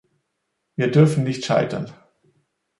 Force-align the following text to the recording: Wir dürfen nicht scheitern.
Wir 0.77 0.89
dürfen 0.89 1.23
nicht 1.25 1.45
scheitern. 1.45 1.93